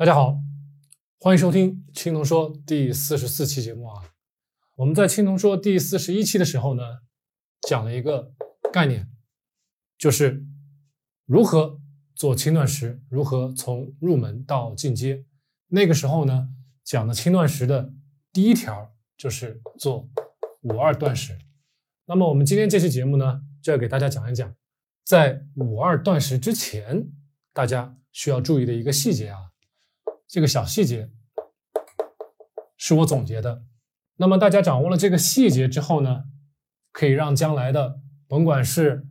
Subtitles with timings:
[0.00, 0.40] 大家好，
[1.18, 4.02] 欢迎收听青铜说第四十四期节目啊。
[4.76, 6.82] 我们在青铜说第四十一期的时候呢，
[7.68, 8.32] 讲了一个
[8.72, 9.10] 概念，
[9.98, 10.42] 就是
[11.26, 11.78] 如何
[12.14, 15.26] 做轻断食，如何从入门到进阶。
[15.66, 16.48] 那个时候呢，
[16.82, 17.92] 讲的轻断食的
[18.32, 20.08] 第一条就是做
[20.62, 21.36] 五二断食。
[22.06, 24.56] 那么我们今天这期节目呢，就要给大家讲一讲，
[25.04, 27.06] 在五二断食之前，
[27.52, 29.49] 大家需要注意的一个细节啊。
[30.30, 31.10] 这个小细节
[32.76, 33.64] 是我总结的。
[34.14, 36.24] 那么大家掌握了这个细节之后呢，
[36.92, 39.08] 可以让将来的甭管是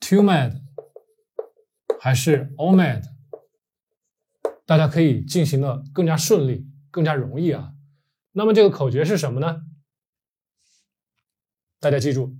[0.00, 0.62] two med
[2.00, 3.02] 还是 all med，
[4.64, 7.74] 大家可以进行的更加顺利、更加容易啊。
[8.30, 9.66] 那么这个口诀是什么呢？
[11.78, 12.34] 大家记住，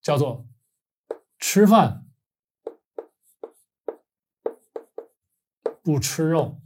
[0.00, 0.48] 叫做
[1.38, 2.06] 吃饭。
[5.82, 6.60] 不吃肉，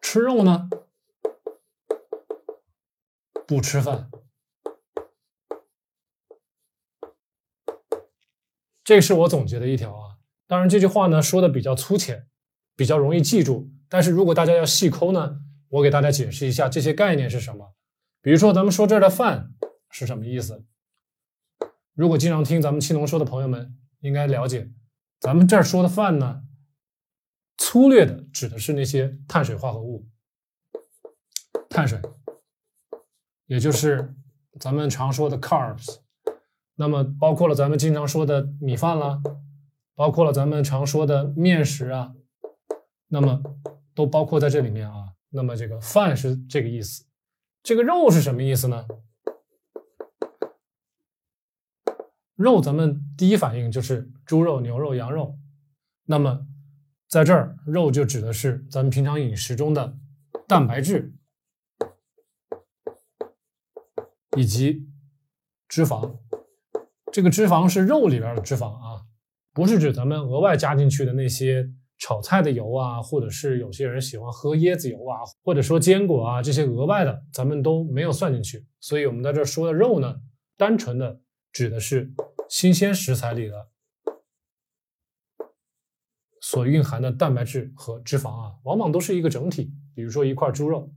[0.00, 0.70] 吃肉呢？
[3.46, 4.10] 不吃饭。
[8.82, 10.16] 这是我总结的一条啊。
[10.46, 12.26] 当然，这句话呢说的比较粗浅，
[12.74, 13.70] 比较容易记住。
[13.90, 17.74] 但是如果大家要细抠呢，我给大家解释一下这些概念是什么。
[18.22, 19.52] 比如说，咱们说这儿的饭
[19.90, 20.64] 是什么意思？
[21.92, 24.70] 如果经常听咱们青龙说的朋友们应该了解，
[25.20, 26.44] 咱们这儿说的饭呢。
[27.70, 30.04] 粗略的指的是那些碳水化合物，
[31.68, 32.02] 碳水，
[33.46, 34.12] 也就是
[34.58, 36.00] 咱们常说的 carbs，
[36.74, 39.22] 那么包括了咱们经常说的米饭啦，
[39.94, 42.12] 包括了咱们常说的面食啊，
[43.06, 43.40] 那么
[43.94, 45.12] 都包括在这里面啊。
[45.28, 47.04] 那么这个饭是这个意思，
[47.62, 48.84] 这个肉是什么意思呢？
[52.34, 55.38] 肉，咱们第一反应就是猪肉、牛肉、羊肉，
[56.06, 56.48] 那么。
[57.10, 59.98] 在这儿，肉就指的是咱们平常饮食中的
[60.46, 61.12] 蛋白质
[64.36, 64.86] 以及
[65.66, 66.18] 脂肪。
[67.10, 69.02] 这个脂肪是肉里边的脂肪啊，
[69.52, 78.64] 不是指咱们额外加进去的那些炒菜的油啊，或者是有些人喜欢喝椰子油啊，或者说坚果啊这些额外的，咱们都没有算进去。
[78.78, 80.14] 所以我们在这儿说的肉呢，
[80.56, 82.12] 单纯的指的是
[82.48, 83.69] 新鲜食材里的。
[86.50, 89.72] 所蕴含的蛋白质和脂肪啊，往往都是一个整体。
[89.94, 90.92] 比如说一块猪肉，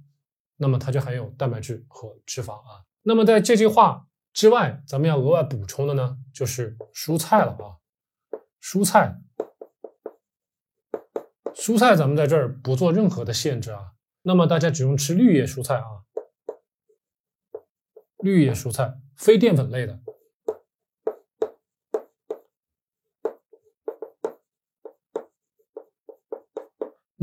[0.57, 2.81] 那么它就含有蛋白质和脂肪啊。
[3.03, 7.77] 那么在这句话之外，咱们要额外补充的呢，就是蔬菜了啊。
[8.59, 9.21] 蔬菜，
[11.53, 13.91] 蔬菜，咱们在这儿不做任何的限制啊。
[14.23, 16.01] 那么大家只用吃绿叶蔬菜啊，
[18.17, 19.99] 绿叶蔬菜，非淀粉类的。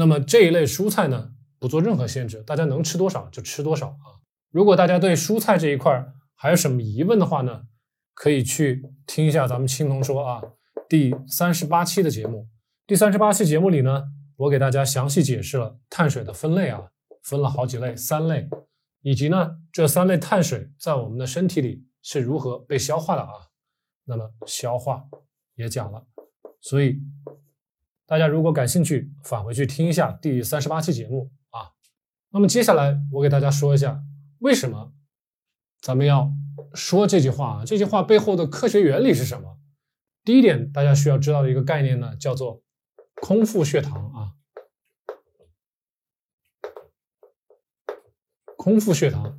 [0.01, 4.17] 那么这一类蔬菜呢，不做任何限制，大家能吃多少就吃多少啊。
[4.51, 6.03] 如果大家对蔬菜这一块
[6.35, 7.65] 还有什么疑问的话呢，
[8.15, 10.41] 可以去听一下咱们青铜说啊
[10.89, 12.49] 第三十八期的节目。
[12.87, 14.05] 第三十八期节目里呢，
[14.37, 16.89] 我给大家详细解释了碳水的分类啊，
[17.23, 18.49] 分了好几类，三类，
[19.03, 23.33] 以及呢这三类碳水在我们的身体里是如何被消化的啊。
[24.07, 25.05] 那么消化
[25.57, 26.07] 也讲了，
[26.63, 27.03] 所以。
[28.11, 31.71] 大家如果感兴趣，返回去听一下第三十八期节目啊。
[32.31, 34.03] 那么接下来我给大家说一下，
[34.41, 34.93] 为什么
[35.81, 36.33] 咱们要
[36.75, 37.65] 说这句话啊？
[37.65, 39.61] 这句话背后的科学原理是什么？
[40.25, 42.65] 第一点，大家需要知道的一个概念呢，叫做
[43.23, 44.35] 空腹血糖啊。
[48.57, 49.39] 空腹血糖，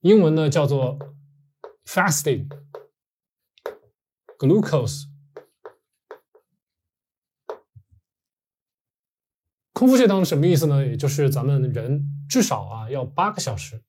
[0.00, 0.98] 英文呢叫做
[1.84, 2.48] fasting
[4.38, 5.04] glucose。
[9.76, 10.86] 空腹血糖什么意思呢？
[10.86, 13.82] 也就是咱们人至少啊要八个小时，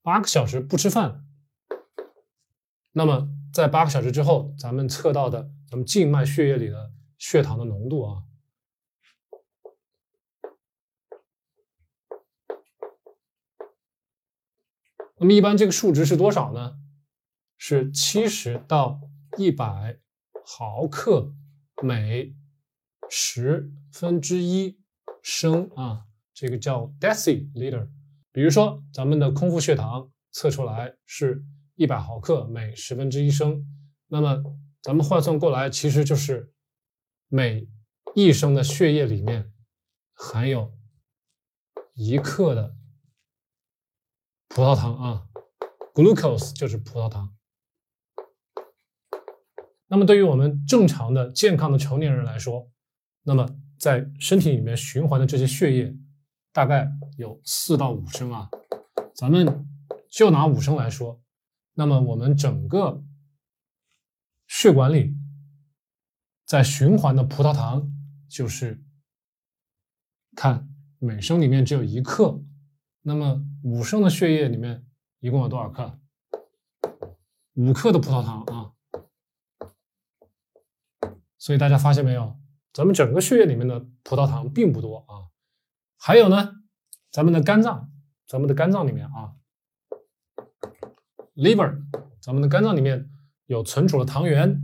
[0.00, 1.26] 八个小时不吃饭。
[2.92, 8.22] 那么在八个小时之后，咱们测到的咱们静脉血液里的血糖的浓度啊，
[15.18, 16.78] 那么一般这个数值是多少呢？
[17.58, 19.02] 是七十到
[19.36, 19.98] 一百
[20.42, 21.34] 毫克
[21.82, 22.34] 每。
[23.10, 24.78] 十分之一
[25.20, 27.88] 升啊，这个叫 deciliter。
[28.32, 33.66] 比如说，咱们的空腹血糖测出来是一百毫克每十分之一升，
[34.06, 34.40] 那么
[34.80, 36.52] 咱们换算过来，其实就是
[37.26, 37.68] 每
[38.14, 39.52] 一升的血液里面
[40.14, 40.72] 含有
[41.94, 42.76] 一克的
[44.48, 45.26] 葡萄糖啊
[45.92, 47.34] ，glucose 就是葡萄糖。
[49.88, 52.69] 那么对于我们正常的健康的成年人来说，
[53.22, 55.96] 那么在身体里面循环的这些血液
[56.52, 58.48] 大概有四到五升啊。
[59.14, 59.68] 咱们
[60.08, 61.20] 就拿五升来说，
[61.74, 63.02] 那么我们整个
[64.48, 65.14] 血管里
[66.44, 67.92] 在循环的葡萄糖
[68.28, 68.82] 就是
[70.34, 70.68] 看
[70.98, 72.42] 每升里面只有一克，
[73.02, 74.86] 那么五升的血液里面
[75.20, 75.98] 一共有多少克？
[77.54, 78.72] 五克的葡萄糖啊。
[81.36, 82.38] 所以大家发现没有，
[82.72, 85.28] 咱们整个血液里面的葡萄糖并不多啊。
[85.96, 86.62] 还有呢，
[87.10, 87.90] 咱们的肝脏，
[88.26, 89.34] 咱们的肝脏里面啊
[91.34, 91.82] ，liver，
[92.20, 93.10] 咱们的肝脏里面
[93.46, 94.62] 有存储的糖原，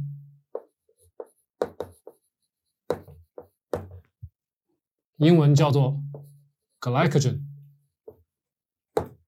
[5.17, 6.01] 英文叫做
[6.81, 7.43] glycogen，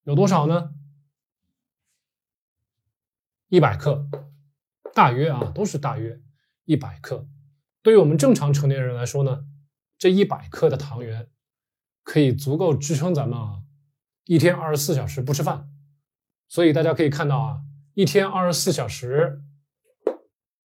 [0.05, 0.73] 有多少呢？
[3.49, 4.09] 一百克，
[4.95, 6.23] 大约啊，都是大约
[6.65, 7.27] 一百克。
[7.89, 9.47] 对于我们正常成年人来说呢，
[9.97, 11.27] 这一百克的糖原
[12.03, 13.63] 可以足够支撑咱们啊
[14.27, 15.71] 一天二十四小时不吃饭。
[16.51, 17.63] 所以大家可以看到啊，
[17.95, 19.41] 一天二十四小时，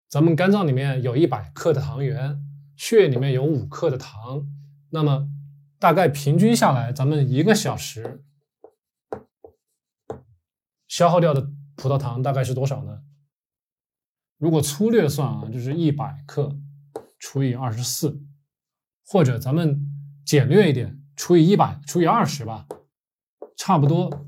[0.08, 2.44] 咱们肝脏里面有一百克的糖原，
[2.76, 4.48] 血液里面有五克的糖，
[4.90, 5.28] 那么
[5.78, 8.24] 大概平均下来，咱们一个小时
[10.88, 13.04] 消耗掉的葡萄糖大概是多少呢？
[14.38, 16.58] 如果粗略算啊，就是一百克。
[17.22, 18.20] 除以二十四，
[19.06, 19.80] 或者咱们
[20.26, 22.66] 简略一点，除以一百，除以二十吧，
[23.56, 24.26] 差不多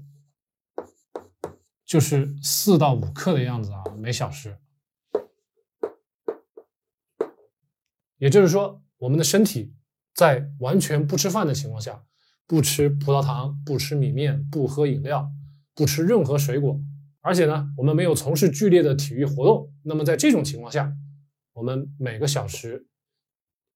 [1.84, 4.56] 就是四到五克的样子啊，每小时。
[8.18, 9.74] 也就是说，我们的身体
[10.14, 12.04] 在完全不吃饭的情况下，
[12.46, 15.32] 不吃葡萄糖，不吃米面，不喝饮料，
[15.74, 16.80] 不吃任何水果，
[17.22, 20.96] 而且呢，我们没有从事剧烈的体育活动，那么在这种情况下。
[21.54, 22.86] 我们每个小时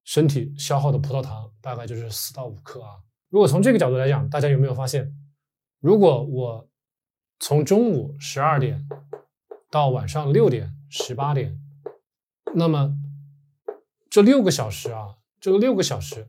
[0.04, 3.00] 身体消耗的葡萄糖大概就是四到五克啊。
[3.28, 5.12] 如果从这个角度来讲，大家有没有发现，
[5.80, 6.68] 如果我
[7.38, 8.86] 从中午十二点
[9.70, 11.60] 到晚上六点、十八点，
[12.54, 12.96] 那么
[14.10, 16.28] 这六个小时啊，这个六个小时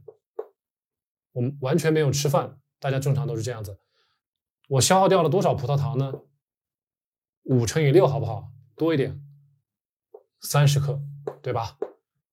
[1.31, 3.79] 我们完全没有吃饭，大家正常都是这样子。
[4.67, 6.13] 我消耗掉了多少葡萄糖呢？
[7.43, 8.51] 五乘以六好不好？
[8.75, 9.19] 多一点，
[10.41, 11.01] 三十克。
[11.41, 11.77] 对吧？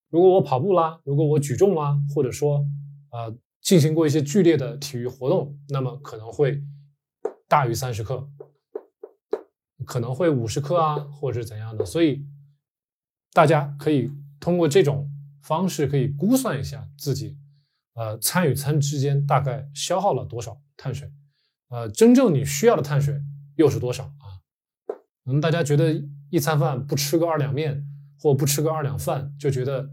[0.09, 2.65] 如果我跑步啦，如果我举重啦，或者说
[3.11, 6.63] 呃进行过一些剧烈的体育活动，那么可能会
[7.49, 8.27] 大于三十克，
[9.85, 11.85] 可能会五十克啊，或者是怎样的。
[11.85, 12.25] 所以
[13.33, 15.11] 大家可以通过这种
[15.43, 17.37] 方式可以估算一下自己
[17.95, 21.11] 呃餐与餐之间大概消耗了多少碳水，
[21.69, 23.21] 呃真正你需要的碳水
[23.57, 24.39] 又是多少啊？
[24.87, 26.01] 可能大家觉得
[26.31, 27.85] 一餐饭不吃个二两面。
[28.19, 29.91] 或不吃个二两饭就觉得，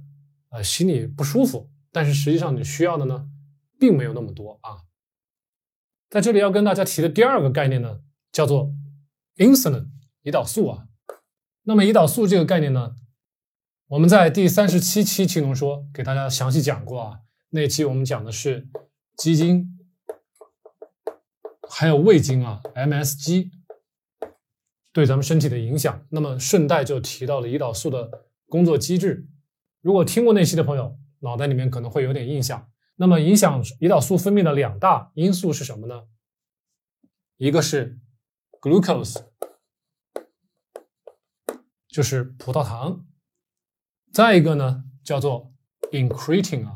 [0.49, 1.69] 呃，心里不舒服。
[1.91, 3.27] 但是实际上你需要的呢，
[3.79, 4.81] 并没有那么多啊。
[6.09, 8.73] 在这里要跟大家提的第二个概念呢，叫做
[9.37, 9.89] insulin，
[10.23, 10.87] 胰岛素啊。
[11.63, 12.95] 那么胰岛素这个概念呢，
[13.87, 17.19] 我们在第三十七期青龙说给大家详细讲过啊。
[17.49, 18.67] 那期我们讲的是
[19.17, 19.79] 鸡精，
[21.69, 23.62] 还有味精啊，MSG。
[24.93, 29.27] 对咱们身体的影响，那么顺带就提到了胰岛素的工作机制。
[29.81, 32.69] 如果听过那期的朋友，脑袋里面可能会有点印象。
[32.95, 36.03] 那么影响胰岛素分泌的两大因素是什么呢？
[37.37, 37.99] 一个是
[38.61, 39.25] glucose，
[41.87, 43.03] 就是葡萄糖；
[44.11, 45.51] 再一个呢，叫做
[45.91, 46.75] incretin 啊。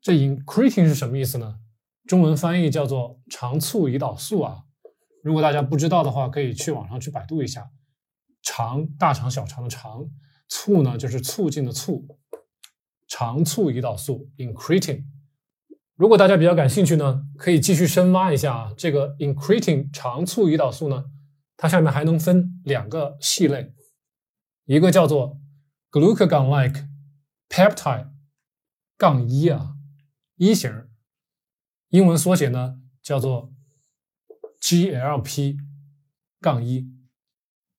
[0.00, 1.58] 这 incretin 是什么意思呢？
[2.06, 4.66] 中文翻译叫做肠促胰岛素啊。
[5.22, 7.70] 如果大家不知道的话，可以去网上去百度一下。
[8.42, 10.08] 肠，大肠、小肠的肠；
[10.48, 12.06] 促呢，就是促进的促。
[13.06, 15.04] 肠促胰岛素 （incretin）。
[15.94, 18.74] 如果大家比较感兴趣呢，可以继续深挖一下啊。
[18.78, 21.04] 这个 incretin 肠促胰岛素呢，
[21.56, 23.74] 它下面还能分两个系类，
[24.64, 25.38] 一个叫做
[25.90, 26.88] glucagon-like
[27.50, 28.08] peptide
[28.96, 29.74] 杠一啊，
[30.36, 30.88] 一型，
[31.90, 33.52] 英文缩写呢叫做。
[34.60, 35.58] GLP
[36.40, 36.86] 杠一，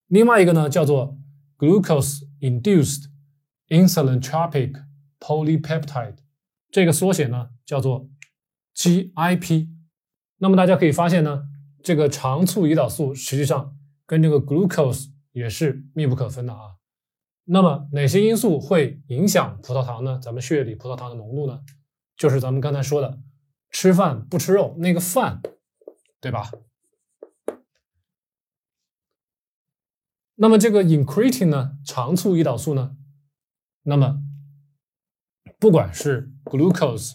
[0.07, 1.17] 另外一个呢叫做
[1.57, 3.05] glucose-induced
[3.69, 4.83] insulin-tropic
[5.19, 6.17] polypeptide，
[6.69, 8.09] 这个缩写呢叫做
[8.75, 9.69] GIP。
[10.37, 11.43] 那么大家可以发现呢，
[11.83, 16.77] 这个肠促胰岛素实际上跟这个 glucose 也是密不可分的啊。
[17.45, 20.19] 那么哪些因素会影响葡萄糖呢？
[20.19, 21.61] 咱们血液里葡萄糖的浓度呢？
[22.15, 23.19] 就是咱们刚才说的，
[23.69, 25.41] 吃饭不吃肉那个饭，
[26.19, 26.51] 对吧？
[30.41, 32.97] 那么这个 incretin 呢，长促胰岛素呢，
[33.83, 34.23] 那么
[35.59, 37.13] 不管是 glucose，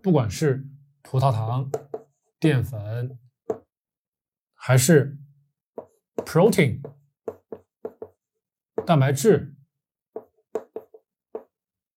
[0.00, 0.64] 不管是
[1.02, 1.72] 葡萄糖、
[2.38, 3.18] 淀粉，
[4.54, 5.18] 还是
[6.18, 6.80] protein
[8.86, 9.56] 蛋白质，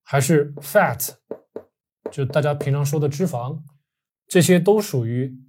[0.02, 1.14] 还是 fat
[2.10, 3.62] 就大家平常说的脂肪，
[4.26, 5.40] 这些都属于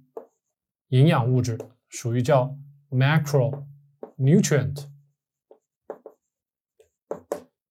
[0.89, 1.57] 营养物质，
[1.89, 2.55] 属于叫
[2.91, 4.87] macronutrient。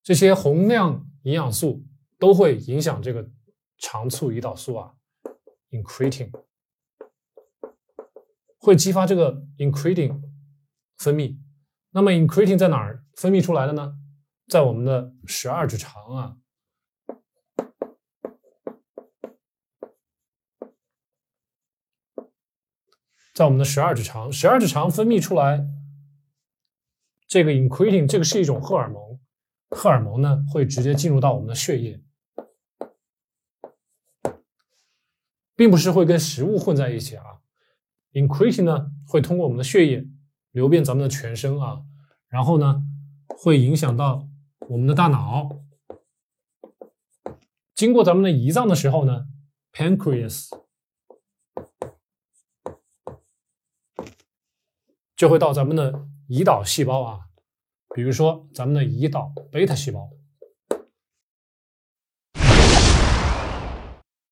[0.03, 1.85] 这些宏量营养素
[2.19, 3.31] 都会影响这个
[3.79, 4.95] 肠促胰岛素啊
[5.71, 6.33] ，increting
[8.59, 10.21] 会激发这个 increting
[10.97, 11.39] 分泌。
[11.91, 13.97] 那么 increting 在哪儿分泌出来的呢？
[14.49, 16.37] 在我们的十二指肠啊，
[23.41, 25.67] 在我们的十二指肠，十二指肠分泌出来
[27.27, 29.19] 这个 incretin，这个是一种荷尔蒙。
[29.71, 32.03] 荷尔蒙呢会直接进入到我们的血液，
[35.57, 37.25] 并不是会跟食物混在一起啊。
[38.13, 40.07] incretin 呢会通过我们的血液
[40.51, 41.81] 流遍咱们的全身啊，
[42.29, 42.83] 然后呢
[43.39, 44.29] 会影响到
[44.69, 45.49] 我们的大脑，
[47.75, 49.29] 经过咱们的胰脏的时候呢
[49.73, 50.51] ，pancreas
[55.21, 55.93] 就会到咱们的
[56.31, 57.21] 胰岛细胞啊。
[57.95, 60.09] 比如说，咱们的胰岛贝塔细胞，